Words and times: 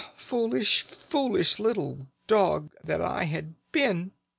Foolish, 0.17 0.81
foolish 0.81 1.59
little 1.59 2.07
dog 2.25 2.73
that 2.83 3.01
I 3.03 3.25
had 3.25 3.53
been! 3.71 4.13